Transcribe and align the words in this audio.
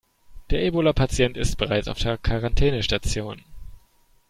Der 0.49 0.63
Ebola-Patient 0.63 1.37
ist 1.37 1.57
bereits 1.59 1.87
auf 1.87 1.99
der 1.99 2.17
Quarantänestation. 2.17 3.43